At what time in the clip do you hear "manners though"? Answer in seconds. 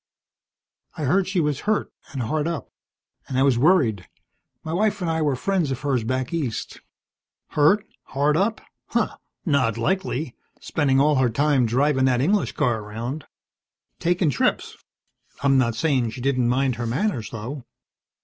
16.87-17.63